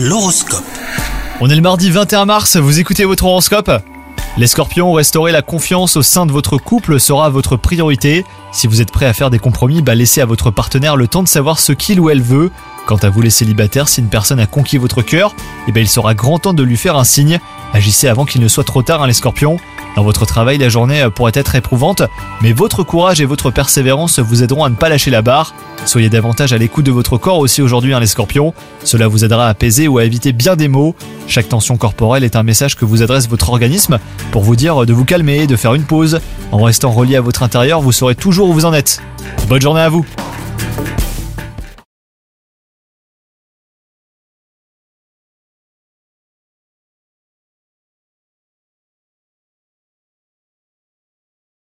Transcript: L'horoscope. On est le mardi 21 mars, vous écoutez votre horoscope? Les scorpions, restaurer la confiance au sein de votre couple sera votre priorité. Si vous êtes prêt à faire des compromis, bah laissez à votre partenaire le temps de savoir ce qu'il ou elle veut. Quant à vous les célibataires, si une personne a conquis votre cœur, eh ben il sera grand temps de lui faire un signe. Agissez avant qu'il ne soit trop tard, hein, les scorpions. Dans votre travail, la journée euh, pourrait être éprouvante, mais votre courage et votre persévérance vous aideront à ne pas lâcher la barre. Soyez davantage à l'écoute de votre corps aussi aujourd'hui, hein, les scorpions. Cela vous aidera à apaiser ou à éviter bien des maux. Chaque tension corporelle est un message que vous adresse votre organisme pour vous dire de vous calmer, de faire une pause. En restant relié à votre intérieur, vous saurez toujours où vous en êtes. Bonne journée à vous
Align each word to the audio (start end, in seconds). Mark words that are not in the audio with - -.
L'horoscope. 0.00 0.62
On 1.40 1.50
est 1.50 1.56
le 1.56 1.60
mardi 1.60 1.90
21 1.90 2.24
mars, 2.24 2.56
vous 2.56 2.78
écoutez 2.78 3.04
votre 3.04 3.24
horoscope? 3.24 3.68
Les 4.36 4.46
scorpions, 4.46 4.92
restaurer 4.92 5.32
la 5.32 5.42
confiance 5.42 5.96
au 5.96 6.02
sein 6.02 6.24
de 6.24 6.30
votre 6.30 6.56
couple 6.56 7.00
sera 7.00 7.28
votre 7.30 7.56
priorité. 7.56 8.24
Si 8.52 8.68
vous 8.68 8.80
êtes 8.80 8.92
prêt 8.92 9.06
à 9.06 9.12
faire 9.12 9.30
des 9.30 9.40
compromis, 9.40 9.82
bah 9.82 9.96
laissez 9.96 10.20
à 10.20 10.24
votre 10.24 10.52
partenaire 10.52 10.94
le 10.94 11.08
temps 11.08 11.24
de 11.24 11.28
savoir 11.28 11.58
ce 11.58 11.72
qu'il 11.72 11.98
ou 11.98 12.10
elle 12.10 12.22
veut. 12.22 12.52
Quant 12.86 12.98
à 12.98 13.10
vous 13.10 13.22
les 13.22 13.30
célibataires, 13.30 13.88
si 13.88 14.00
une 14.00 14.08
personne 14.08 14.38
a 14.38 14.46
conquis 14.46 14.78
votre 14.78 15.02
cœur, 15.02 15.34
eh 15.66 15.72
ben 15.72 15.80
il 15.80 15.88
sera 15.88 16.14
grand 16.14 16.38
temps 16.38 16.54
de 16.54 16.62
lui 16.62 16.76
faire 16.76 16.96
un 16.96 17.02
signe. 17.02 17.40
Agissez 17.72 18.08
avant 18.08 18.24
qu'il 18.24 18.40
ne 18.40 18.48
soit 18.48 18.64
trop 18.64 18.82
tard, 18.82 19.02
hein, 19.02 19.06
les 19.06 19.12
scorpions. 19.12 19.58
Dans 19.96 20.02
votre 20.04 20.26
travail, 20.26 20.58
la 20.58 20.68
journée 20.68 21.02
euh, 21.02 21.10
pourrait 21.10 21.32
être 21.34 21.54
éprouvante, 21.54 22.02
mais 22.40 22.52
votre 22.52 22.82
courage 22.82 23.20
et 23.20 23.24
votre 23.24 23.50
persévérance 23.50 24.18
vous 24.18 24.42
aideront 24.42 24.64
à 24.64 24.68
ne 24.68 24.74
pas 24.74 24.88
lâcher 24.88 25.10
la 25.10 25.22
barre. 25.22 25.54
Soyez 25.84 26.08
davantage 26.08 26.52
à 26.52 26.58
l'écoute 26.58 26.84
de 26.84 26.92
votre 26.92 27.18
corps 27.18 27.38
aussi 27.38 27.62
aujourd'hui, 27.62 27.94
hein, 27.94 28.00
les 28.00 28.06
scorpions. 28.06 28.54
Cela 28.84 29.08
vous 29.08 29.24
aidera 29.24 29.46
à 29.46 29.50
apaiser 29.50 29.88
ou 29.88 29.98
à 29.98 30.04
éviter 30.04 30.32
bien 30.32 30.56
des 30.56 30.68
maux. 30.68 30.94
Chaque 31.26 31.48
tension 31.48 31.76
corporelle 31.76 32.24
est 32.24 32.36
un 32.36 32.42
message 32.42 32.76
que 32.76 32.84
vous 32.84 33.02
adresse 33.02 33.28
votre 33.28 33.50
organisme 33.50 33.98
pour 34.30 34.42
vous 34.42 34.56
dire 34.56 34.86
de 34.86 34.92
vous 34.92 35.04
calmer, 35.04 35.46
de 35.46 35.56
faire 35.56 35.74
une 35.74 35.84
pause. 35.84 36.20
En 36.52 36.62
restant 36.62 36.90
relié 36.90 37.16
à 37.16 37.20
votre 37.20 37.42
intérieur, 37.42 37.80
vous 37.80 37.92
saurez 37.92 38.14
toujours 38.14 38.50
où 38.50 38.52
vous 38.52 38.64
en 38.64 38.74
êtes. 38.74 39.00
Bonne 39.48 39.62
journée 39.62 39.80
à 39.80 39.88
vous 39.88 40.04